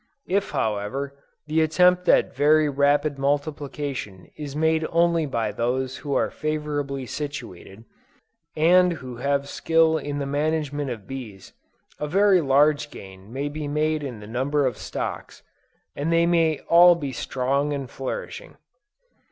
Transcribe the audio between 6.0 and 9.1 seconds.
are favorably situated, and